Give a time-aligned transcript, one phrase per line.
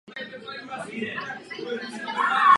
[0.17, 2.41] Takže blahopřeji panu Mitchellovi k této zprávě.